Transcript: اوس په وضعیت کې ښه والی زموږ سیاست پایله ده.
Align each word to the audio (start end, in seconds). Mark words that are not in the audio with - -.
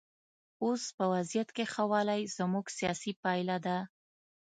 اوس 0.63 0.83
په 0.97 1.03
وضعیت 1.13 1.49
کې 1.55 1.65
ښه 1.73 1.83
والی 1.91 2.21
زموږ 2.37 2.65
سیاست 2.77 3.15
پایله 3.23 3.57
ده. 3.65 3.77